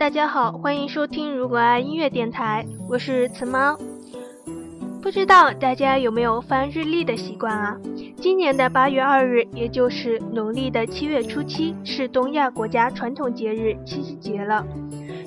[0.00, 3.78] 大家好，欢迎收听如果爱音乐电台，我是慈猫。
[5.02, 7.76] 不知道大家有没有翻日历的习惯啊？
[8.16, 14.64] 今年的八月二日，也就是农历的七月初七，是东亚国家传统节日七夕节了。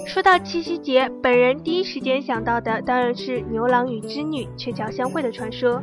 [0.06, 5.82] 说到七夕节，本人第一时间想到的当然是牛郎与织女鹊桥相会的传说。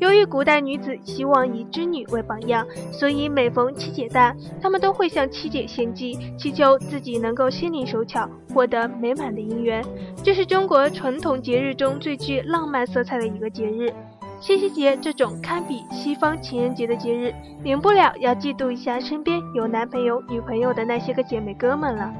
[0.00, 9.82] 由于古代女子希望以织女为榜样，所以每逢七姐诞，她们都会向七姐献祭，祈求自己能够心灵手巧，获得美满的姻缘。
[10.22, 13.92] 这是中国传统节日中最具浪漫色彩的一个节日。
[14.40, 22.12] 七夕节这种堪比西方情人节的节日，免不了要嫉妒一下身边有男朋友、女朋友的那些个姐妹哥们了。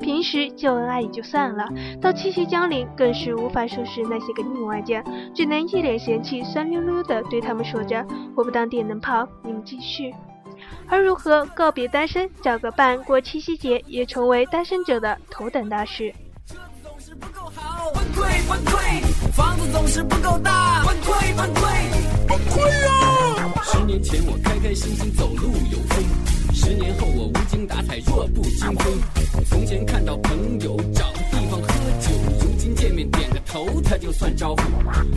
[0.00, 1.68] 平时秀恩爱也就算了，
[2.00, 5.02] 到七夕将临，更是无法收拾那些个另外家，
[5.34, 10.12] 只能一脸嫌弃、酸溜溜的对他们说着：“我不当电灯泡，你们继续。”
[10.88, 16.14] 而如何告别单身，找个伴过七夕节，也成为单身者的头等大事。
[17.94, 19.02] 崩溃崩溃，
[19.32, 21.62] 房子总是不够大，崩溃崩溃
[22.28, 23.62] 崩溃啊！
[23.64, 26.04] 十年前我开开心心走路有风，
[26.66, 29.00] 十年后我无精打采弱不禁风。
[29.48, 31.68] 从前看到朋友找个地方喝
[32.00, 34.62] 酒，如今见面点个头他就算招呼。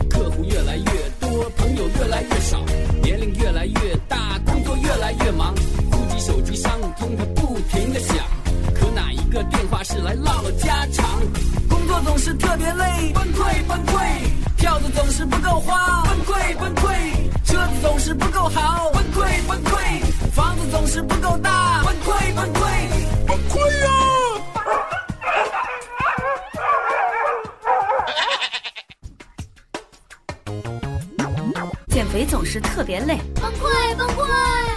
[0.08, 0.84] 客户越来越
[1.18, 2.64] 多，朋友越来越少，
[3.02, 5.52] 年龄越来越大，工作越来越忙，
[5.90, 8.16] 估计手机上通它不停的响，
[8.72, 11.20] 可哪一个电话是来唠唠家常？
[11.68, 13.98] 工作总是特别累，崩溃崩溃；
[14.56, 16.94] 票子总是不够花，崩溃崩溃；
[17.50, 20.00] 车子总是不够好，崩溃崩溃；
[20.32, 22.60] 房子总是不够大，崩溃崩溃
[23.26, 23.90] 崩溃啊！
[31.88, 34.24] 减肥总是特别累，崩溃崩溃；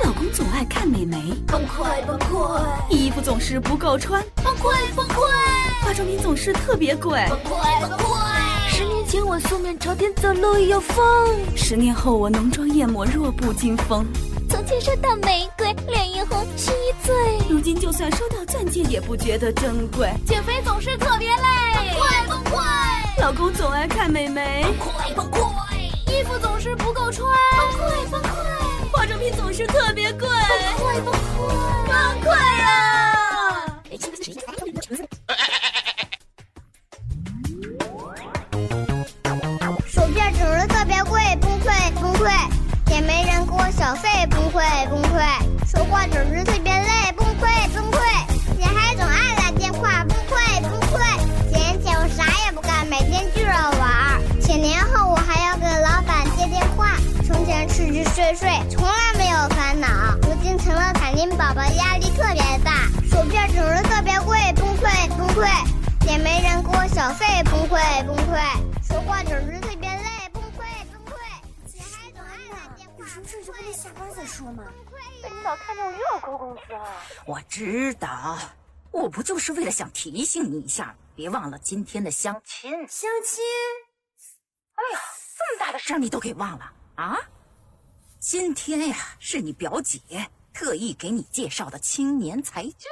[0.03, 1.15] 老公总爱看美眉，
[1.45, 5.21] 崩溃崩溃；衣服总是不够穿，崩溃崩溃；
[5.85, 8.02] 化妆品总是特别贵，崩溃崩溃。
[9.33, 11.03] 我素面朝天走路有风，
[11.55, 14.05] 十年后我浓妆艳抹弱不禁风。
[14.47, 17.15] 从前收到玫瑰脸一红心一醉，
[17.49, 20.07] 如今就算收到钻戒也不觉得珍贵。
[20.27, 21.35] 减肥总是特别累，
[21.73, 22.61] 崩溃崩溃；
[23.23, 25.49] 老公总爱看美眉，崩溃崩溃；
[26.11, 27.27] 衣服总是不够穿，
[27.57, 30.37] 崩溃崩溃；化妆品总是特别贵，崩
[30.77, 31.47] 溃崩溃
[31.87, 33.12] 崩溃啊！
[42.23, 45.19] 崩溃；也没人给我小费，崩溃崩溃；
[45.69, 47.99] 说话总是特别累，崩溃崩溃；
[48.57, 51.01] 你还总爱打电话，崩溃崩溃；
[51.51, 56.95] 几年前我啥也不干，每天就要玩；几年后我还要给老板接电话。
[57.27, 59.87] 从前吃吃睡睡，从来没有烦恼，
[60.21, 62.87] 如今成了彩铃宝宝，压力特别大。
[63.11, 65.45] 薯片总是特别贵，崩溃崩溃；
[66.07, 68.39] 也没人给我小费，崩溃崩溃；
[68.87, 69.82] 说话总是特别
[73.13, 74.63] 什么事就不能下班再说吗。
[75.21, 76.83] 被领导看见我又要扣工资了。
[77.27, 78.39] 我知道，
[78.89, 82.71] 我不就是为了想提醒你一下，别忘了今天的相亲。
[82.89, 83.43] 相亲？
[84.73, 84.99] 哎呀，
[85.37, 87.19] 这么大的事儿你都给忘了啊！
[88.19, 89.99] 今天呀，是你表姐
[90.51, 92.89] 特意给你介绍的青年才俊。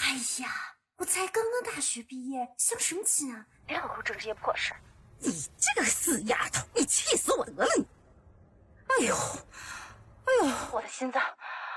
[0.00, 0.52] 哎呀，
[0.96, 3.46] 我才刚刚大学毕业，相什么亲啊？
[3.66, 4.74] 别老给我整这些破事。
[5.20, 7.86] 你这个死丫头，你气死我得了你！
[8.90, 9.14] 哎呦，
[10.24, 11.22] 哎呦，我的心脏！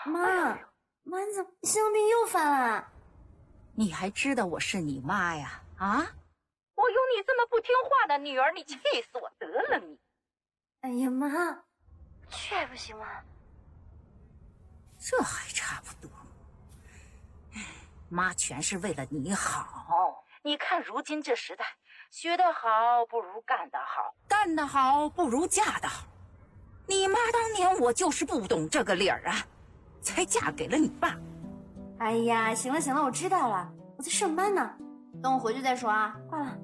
[0.05, 0.57] 妈，
[1.03, 2.91] 妈你怎么心脏病又犯了？
[3.75, 5.61] 你还知道我是你妈呀？
[5.77, 6.07] 啊！
[6.75, 8.77] 我有你这么不听话的女儿，你气
[9.11, 9.99] 死我得了你！
[10.81, 11.63] 哎呀妈，
[12.29, 13.05] 去还不行吗？
[14.99, 16.09] 这还差不多。
[18.09, 20.23] 妈全是为了你好。
[20.41, 21.65] 你看如今这时代，
[22.09, 26.05] 学得好不如干得好，干得好不如嫁得好。
[26.85, 29.45] 你妈当年我就是不懂这个理儿啊，
[30.01, 31.17] 才嫁给了你爸。
[31.99, 34.69] 哎呀，行了行了，我知道了，我在上班呢，
[35.21, 36.57] 等我回去再说啊，挂了。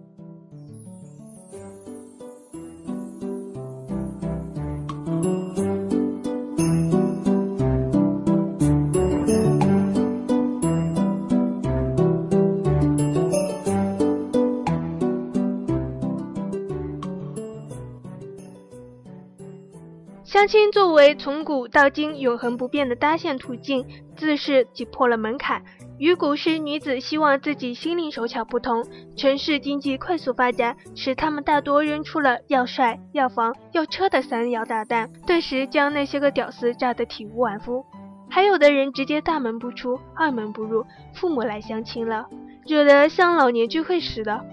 [20.49, 23.85] 亲作为从古到今永恒不变的搭线途径，
[24.17, 25.61] 自是挤破了门槛。
[25.99, 28.83] 与古时女子希望自己心灵手巧不同，
[29.15, 37.85] 城市经济快速发展，使她们大多扔出了要帅、要房、要车的三摇大弹，顿时将那些个屌丝炸得体无完肤。
[38.27, 42.25] 还有的人直接大门不出，二门不入，父母来相亲了。
[42.65, 44.43] 惹得像老年聚会似的。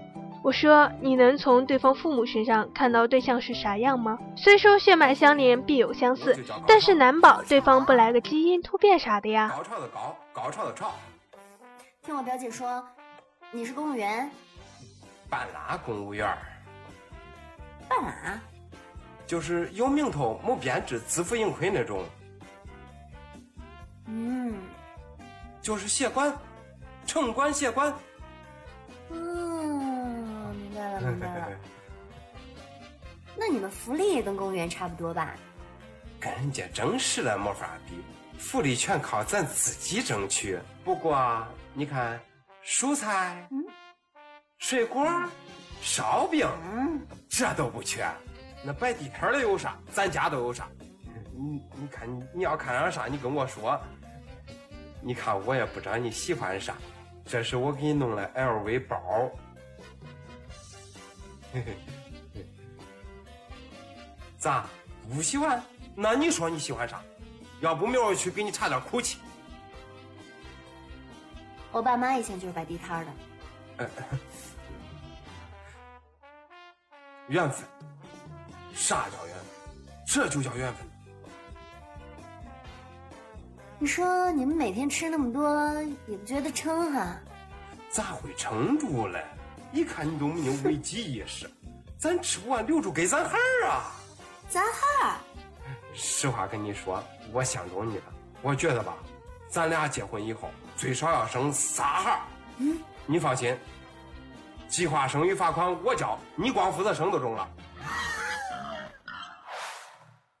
[0.43, 4.17] 我说：“你能从对方父母身上看到对象是啥样吗？
[4.35, 10.93] 虽说血脉相连必有相似，但是难保对方不来个基因突变啥的呀。”高潮的高，高潮的潮。
[12.01, 12.81] 听我表姐说，
[13.51, 14.29] 你是公务员。
[15.29, 16.25] 半拉公务员。
[17.89, 18.39] 半拉？
[19.25, 22.05] 就是有名头、没编制、自负盈亏那种。
[24.05, 24.55] 嗯。
[25.61, 26.33] 就是协管，
[27.05, 27.93] 城管协管。
[31.11, 31.57] 明白了，明白了。
[33.35, 35.35] 那你们福利也跟公务员差不多吧？
[36.19, 38.03] 跟人家正式的没法比，
[38.39, 40.57] 福利全靠咱自己争取。
[40.83, 42.19] 不过你看，
[42.65, 43.63] 蔬菜、嗯、
[44.57, 45.07] 水果、
[45.81, 46.99] 烧饼，嗯，
[47.29, 48.03] 这都不缺。
[48.65, 49.77] 那摆地摊的有啥？
[49.93, 50.67] 咱家都有啥？
[51.35, 53.79] 你你看，你要看上啥，你跟我说。
[54.99, 56.73] 你看，我也不知道你喜欢啥。
[57.23, 58.97] 这是我给你弄的 LV 包，
[64.37, 64.65] 咋
[65.13, 65.61] 不喜欢？
[65.95, 67.01] 那你说你喜欢啥？
[67.59, 69.17] 要不明儿去给你查点口气。
[71.71, 73.11] 我爸妈以前就是摆地摊的。
[77.27, 77.67] 缘分，
[78.75, 79.45] 啥叫缘分？
[80.05, 80.87] 这就叫缘分。
[83.79, 87.17] 你说你们每天吃那么多，也不觉得撑哈？
[87.89, 89.25] 咋会撑住嘞？
[89.77, 91.47] 一看你都没有危机意识。
[91.99, 93.91] 咱吃不完留住给咱孩儿啊！
[94.49, 95.19] 咱孩儿？
[95.93, 98.03] 实话跟你说，我相中你了。
[98.41, 98.97] 我觉得吧，
[99.47, 102.21] 咱俩结婚以后最少要生仨孩儿。
[102.57, 103.55] 嗯，你放心，
[104.67, 107.47] 计划生育罚款我交，你光负责生就中了。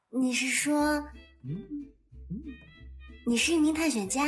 [0.09, 0.75] 你是说？
[1.43, 1.53] 嗯
[2.31, 2.41] 嗯。
[3.27, 4.25] 你是一名探险家，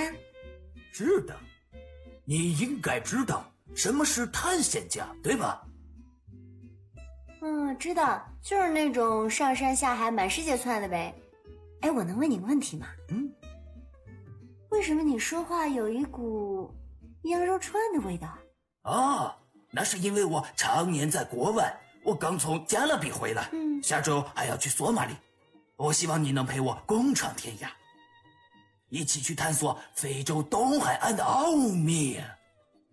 [0.91, 1.35] 是的，
[2.25, 5.65] 你应该知道什么是探险家，对吧？
[7.39, 11.15] 嗯，知道，就是那种上山下海、满世界窜的呗。
[11.79, 12.87] 哎，我能问你个问题吗？
[13.07, 13.31] 嗯。
[14.71, 16.69] 为什么你说话有一股
[17.23, 18.37] 羊肉串的味道？
[18.81, 19.33] 啊，
[19.71, 21.73] 那是因为我常年在国外，
[22.03, 25.15] 我刚从加勒比回来，嗯，下周还要去索马里。
[25.77, 27.69] 我希望你能陪我共闯天涯。
[28.89, 32.19] 一起去探索非洲东海岸的奥秘。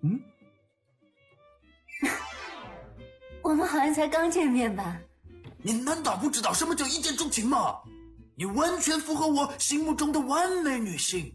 [0.02, 0.20] 嗯，
[3.46, 4.98] 我们好像才刚见面吧？
[5.62, 7.76] 你难道不知道什么叫一见钟情吗？
[8.34, 11.32] 你完全符合我心目中的完美女性。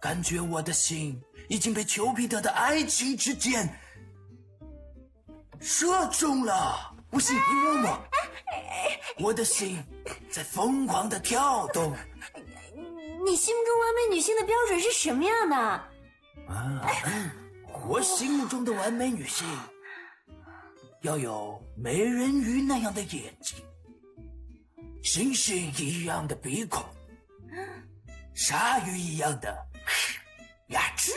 [0.00, 3.78] 感觉我的心已经被丘比特的爱情之箭
[5.60, 6.94] 射中了。
[7.10, 7.98] 不信你摸摸，
[9.20, 9.82] 我的心
[10.30, 11.94] 在疯狂的跳动。
[13.24, 15.56] 你心目中完美女性的标准是什么样的？
[15.56, 16.88] 啊，
[17.86, 19.46] 我心目中的完美女性
[21.02, 23.56] 要有美人鱼那样的眼睛，
[25.02, 26.84] 星星一样的鼻孔，
[28.34, 29.56] 鲨鱼一样的
[30.68, 31.12] 牙齿。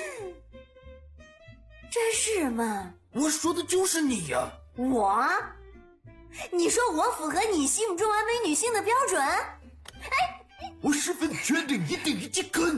[1.89, 2.93] 真是吗？
[3.13, 4.51] 我说的就是你呀！
[4.77, 5.27] 我？
[6.51, 9.19] 你说我符合你心目中完美女性的标准？
[9.21, 10.37] 哎。
[10.81, 12.70] 我十分确定，一定以及肯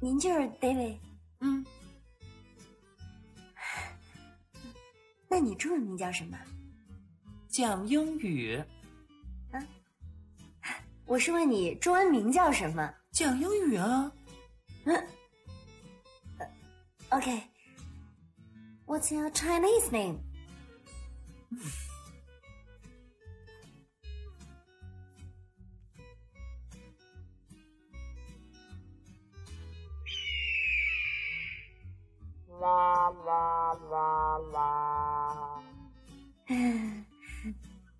[0.00, 0.98] 您就是 David，
[1.40, 1.64] 嗯。
[5.28, 6.38] 那 你中文名叫什么？
[7.48, 8.62] 讲英语。
[9.50, 9.58] 啊？
[11.06, 12.94] 我是问你中文名叫什么？
[13.10, 14.12] 讲英语啊。
[14.84, 15.06] 嗯。
[17.10, 17.42] OK。
[18.86, 20.20] What's your Chinese name?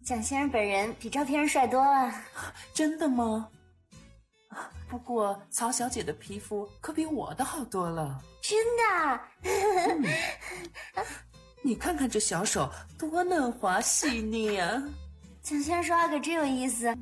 [0.08, 2.10] 蒋先生本人比照片上帅多了。
[2.72, 3.46] 真的吗？
[4.88, 8.18] 不过曹小姐的皮肤可比我的好多了。
[8.40, 8.56] 真
[9.44, 10.08] 的，
[11.60, 14.82] 你看看这小手多嫩滑细腻啊！
[15.42, 16.96] 蒋先生说话可真有意思。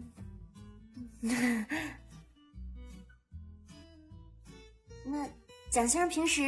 [5.05, 5.29] 那
[5.71, 6.43] 蒋先生平时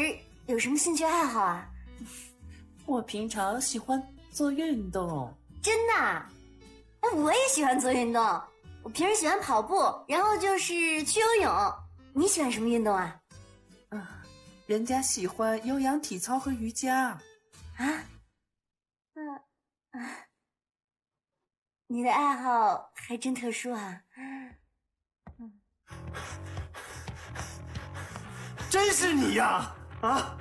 [0.47, 1.71] 有什么兴趣爱好啊？
[2.85, 5.33] 我平常喜欢做运动。
[5.63, 6.27] 真的？
[7.01, 8.23] 哎，我也喜欢做运动。
[8.83, 9.77] 我平时喜欢跑步，
[10.07, 11.75] 然后就是去游泳。
[12.13, 13.21] 你喜欢什么运动啊？
[14.67, 17.19] 人家喜欢有氧体操和瑜伽，
[17.77, 18.05] 啊，
[19.15, 19.35] 嗯
[19.93, 20.27] 啊，
[21.87, 24.03] 你的爱好还真特殊啊！
[28.69, 29.75] 真是你呀！
[30.03, 30.37] 啊，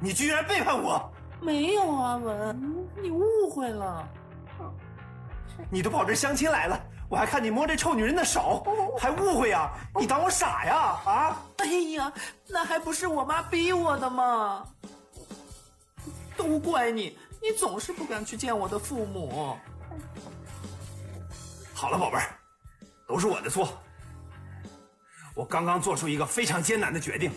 [0.00, 1.12] 你居然背叛我！
[1.40, 4.08] 没有啊，文，你误会了。
[5.70, 6.78] 你都跑这相亲来了，
[7.08, 8.64] 我还看你摸这臭女人的手，
[8.98, 9.70] 还误会呀？
[9.98, 10.76] 你当我傻呀？
[11.04, 11.42] 啊！
[11.58, 12.12] 哎呀，
[12.48, 14.66] 那还不是我妈逼我的吗？
[16.36, 19.56] 都怪你，你总是不敢去见我的父母。
[21.74, 22.38] 好了，宝贝儿，
[23.06, 23.68] 都是我的错。
[25.34, 27.32] 我刚刚做出一个非常艰难的决定，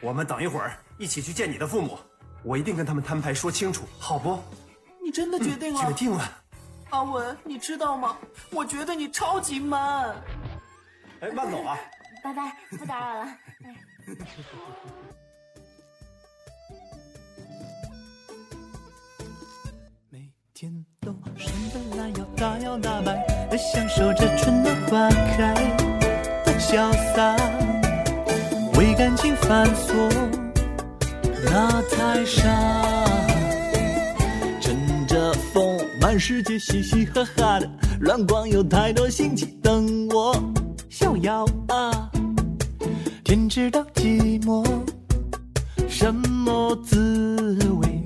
[0.00, 1.98] 我们等一会儿一起去见你的父母，
[2.42, 4.42] 我一定跟他们摊牌说清楚，好不？
[5.02, 5.84] 你真的决定了？
[5.84, 6.42] 决定了。
[6.90, 8.16] 阿文，你知道吗？
[8.50, 10.14] 我觉得你超级 man。
[11.20, 11.76] 哎，慢走啊！
[12.22, 13.26] 拜拜，不打扰了。
[20.10, 23.14] 每天都伸个懒腰，大摇大摆
[23.48, 25.54] 的享受着春暖花开
[26.44, 27.36] 的潇洒，
[28.78, 30.10] 为感情繁琐
[31.44, 32.48] 那太傻，
[36.20, 40.36] 世界嘻嘻哈哈的，乱逛有太多新奇等我
[40.90, 42.10] 逍遥啊，
[43.24, 44.62] 天知道寂寞
[45.88, 48.04] 什么滋味。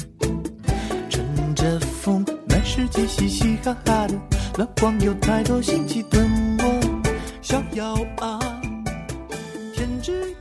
[1.10, 1.24] 乘
[1.56, 4.14] 着风，满世界嘻嘻哈哈的，
[4.58, 6.80] 乱逛有太多新奇等我
[7.42, 8.38] 逍遥啊！
[9.74, 10.32] 天知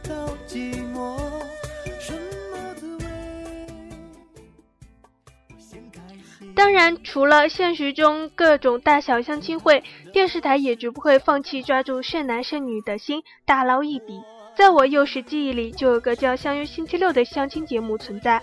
[6.56, 14.22] 当然，除了现实中各种大小相亲会，电视台也绝不会放弃抓住剩男剩女的心，大捞一笔。
[14.56, 18.40] 在我幼时记忆里，就有个叫《相约星期六》的相亲节目存在，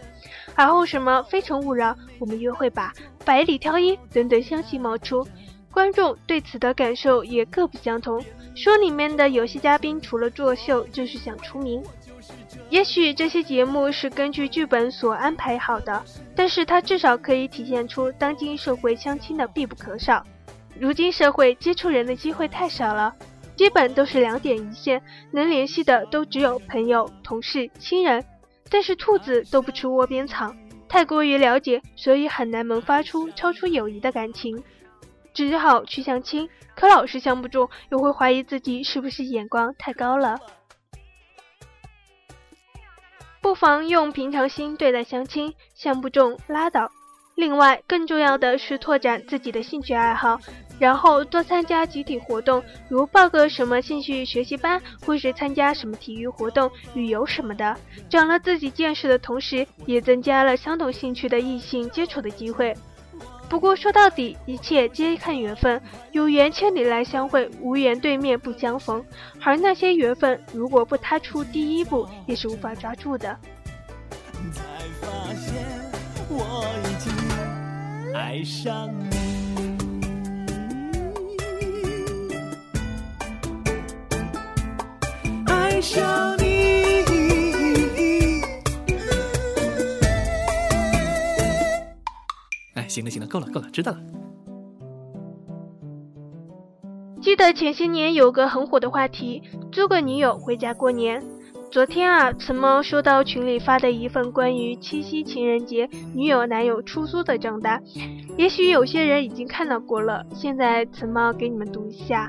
[0.56, 2.92] 而后什么《非诚勿扰》《我们约会吧》
[3.24, 5.24] 《百里挑一》等等相继冒出，
[5.70, 8.20] 观众对此的感受也各不相同。
[8.56, 11.80] 说里面的有些嘉宾除了作秀，就是想出名。
[12.70, 16.02] 也许这些节目是根据剧本所安排好的，
[16.36, 20.24] 但是它至少可以体现出当今社会相亲的必不可少。
[20.78, 23.12] 如今社会接触人的机会太少了。
[23.56, 28.24] 基本都是两点一线，能联系的都只有朋友、同事、亲人。
[28.70, 30.54] 但是兔子都不吃窝边草，
[30.88, 34.62] 太过于了解，所以很难萌发出超出友谊的感情。
[35.34, 40.38] 只好去相亲，可老是相不中，又会怀疑自己是不是眼光太高了。
[43.42, 46.90] 不妨用平常心对待相亲，相不中拉倒。
[47.36, 50.38] 另外，更重要的是拓展自己的兴趣爱好，
[50.78, 57.74] 然后多参加集体活动，如报个什么兴趣学习班，或是参加什么体育活动、旅游什么的，
[58.10, 62.76] 长了自己见识的同时，也增加了相同兴趣的异性接触的机会。
[63.50, 69.04] 不过说到底，一切皆看缘分，有缘千里来相会，无缘对面不相逢。
[69.42, 73.36] 而那些缘分，如果不踏出第一步，也是无法抓住的。
[74.52, 74.62] 才
[75.00, 75.52] 发现
[76.28, 77.12] 我已经
[78.14, 79.16] 爱上你，
[85.46, 86.29] 爱上
[92.90, 93.98] 行了行了，够了够了，知道了。
[97.20, 101.22] 记得前些年有个很火的话题，租个女友回家过年。
[101.70, 107.80] 昨天啊，陈猫收到群里发的一份关于七夕情人节女友男友出租的账单，
[108.36, 110.26] 也许有些人已经看到过了。
[110.34, 112.28] 现在陈猫给你们读一下：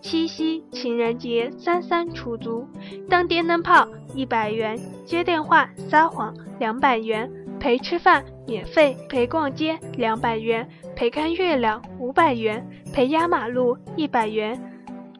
[0.00, 2.66] 七夕情人节三三出租，
[3.08, 14.60] 当电灯泡一百元，接电话撒谎两百元，陪吃饭免费，陪逛街两百元，陪看月亮五百元，陪压马路一百元。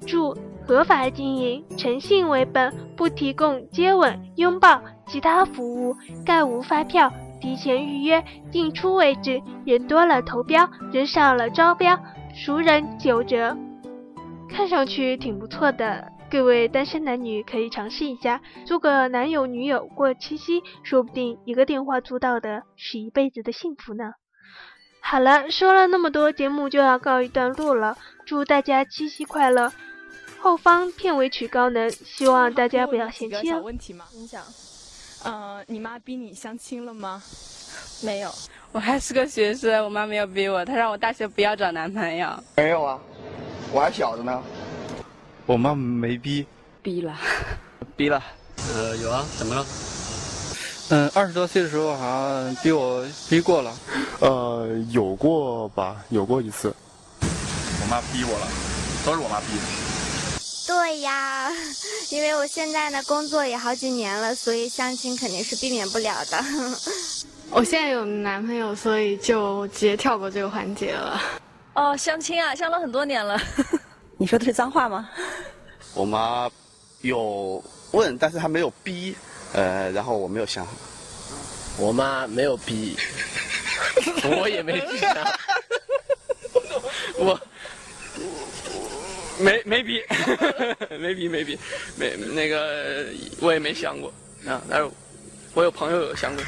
[0.07, 0.37] 注。
[0.67, 7.13] 合法经营，诚信为本，不提供接吻、拥抱其他服务，概无发票。
[7.39, 9.43] 提前预约，进出为止。
[9.67, 11.95] 人多了投标，人少了招标，
[12.35, 13.55] 熟人九折。
[14.49, 24.15] 看上去挺不错的，各位单身男女可以尝试一下，租个男友女友过七夕，说不定一个电话租到的是一辈子的幸福呢。
[25.01, 27.97] 好了，说了那么多，节目就要告一段落了。
[28.27, 29.73] 祝大家七夕快乐！
[30.41, 33.61] 后方片尾曲高能，希望大家不要嫌弃哦。
[33.63, 34.05] 问题吗？
[34.13, 34.43] 你想，
[35.23, 37.23] 呃，你妈逼你相亲了吗？
[38.03, 38.31] 没有，
[38.73, 42.29] 我还是个学生，我妈没有逼我，她让我大学不要找男朋友。
[42.57, 43.01] 没有啊，
[43.73, 44.43] 我还小着呢。
[45.47, 46.47] 我妈没逼。
[46.83, 47.17] 逼了。
[47.97, 48.23] 逼了。
[48.75, 49.67] 呃，有啊，怎么了？
[50.91, 53.75] 嗯，二十多岁的时候好像逼我逼过了。
[54.21, 56.75] 呃，有过吧，有过一次。
[57.21, 58.47] 我妈逼我了，
[59.05, 59.63] 都是我妈逼的。
[60.67, 61.51] 对呀，
[62.11, 66.43] 因为我现在呢工作也好几年了，所以相亲肯定是避免不了的。
[67.51, 71.21] 我现在有男朋友，所以就直接跳过这个环节了。
[71.75, 73.39] 哦，相亲啊，相了很多年了。
[74.25, 75.07] 你说的是脏话吗？
[75.93, 76.51] 我妈
[77.03, 79.15] 有问，但是她没有逼，
[79.53, 80.67] 呃，然后我没有想。
[81.77, 82.97] 我妈没有逼，
[84.41, 85.39] 我也没逼她。
[87.19, 87.39] 我
[89.39, 90.03] 没 没逼，
[90.99, 91.59] 没逼没逼，
[91.99, 93.05] 没那个
[93.43, 94.11] 我也没想过
[94.49, 94.89] 啊，但是
[95.53, 96.43] 我有朋友有想过。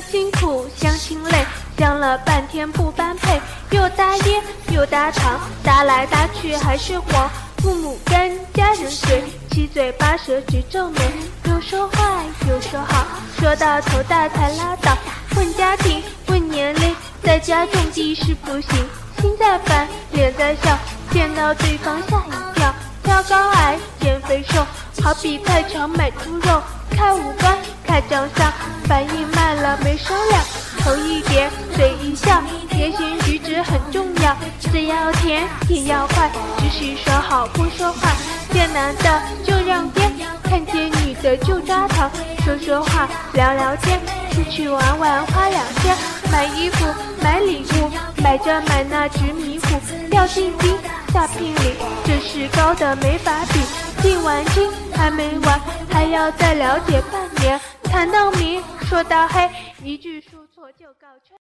[0.00, 1.44] 辛苦，相亲累，
[1.76, 3.40] 相了半天不般配，
[3.70, 7.28] 又搭烟又搭糖，搭来搭去还是黄。
[7.58, 11.00] 父母跟家人随，七嘴八舌直皱眉，
[11.44, 13.04] 有说坏有说好，
[13.38, 14.96] 说到头大才拉倒。
[15.36, 18.88] 问家庭问年龄，在家种地是不行，
[19.20, 20.78] 心在烦脸在笑，
[21.10, 22.72] 见到对方吓一跳。
[23.02, 24.64] 挑高矮减肥瘦，
[25.02, 27.58] 好比菜场买猪肉，看五官
[27.88, 28.52] 太长相，
[28.84, 30.44] 反应慢了没商量。
[30.80, 32.40] 头一点嘴一笑，
[32.76, 34.36] 言行举止很重要，
[34.70, 38.12] 嘴要甜也要坏，只许说好不说话。
[38.52, 40.12] 见男的就让边，
[40.44, 42.08] 看见女的就抓头，
[42.44, 43.98] 说说话聊聊天，
[44.32, 45.96] 出去玩玩花两千，
[46.30, 46.86] 买衣服
[47.22, 47.90] 买礼物，
[48.22, 49.80] 买这买那直迷糊，
[50.10, 50.76] 掉进金
[51.12, 53.87] 下聘礼，这是高的没法比。
[54.02, 59.48] 定完亲还没完，还要再了解半年，谈到明说到黑，
[59.82, 61.37] 一句说错就告吹。